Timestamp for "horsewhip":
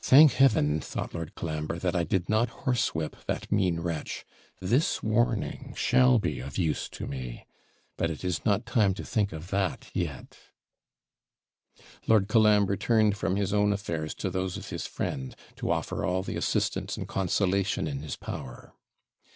2.64-3.14